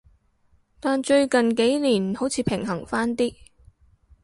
[0.79, 3.35] 但最近幾年好似平衡返啲